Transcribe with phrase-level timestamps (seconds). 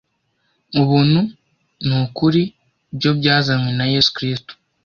[0.81, 1.19] ubuntu
[1.87, 2.41] n ukuri
[2.95, 4.51] byo byazanywe na Yesu Kristo